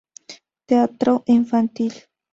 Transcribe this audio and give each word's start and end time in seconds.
Teatro 0.67 1.13
infantil 1.27 1.93